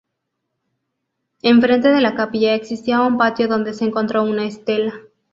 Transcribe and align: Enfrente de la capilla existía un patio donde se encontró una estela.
Enfrente 1.43 1.89
de 1.89 2.01
la 2.01 2.15
capilla 2.15 2.55
existía 2.55 3.01
un 3.01 3.19
patio 3.19 3.47
donde 3.47 3.75
se 3.75 3.85
encontró 3.85 4.23
una 4.23 4.45
estela. 4.45 4.99